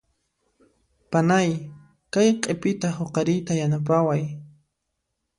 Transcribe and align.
Panay 1.11 1.49
kay 2.13 2.29
q'ipita 2.41 2.87
huqariyta 2.97 3.53
yanapaway. 3.59 4.23